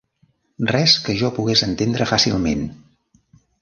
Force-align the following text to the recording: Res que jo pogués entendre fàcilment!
Res 0.71 0.95
que 1.05 1.15
jo 1.21 1.31
pogués 1.37 1.65
entendre 1.69 2.11
fàcilment! 2.15 2.69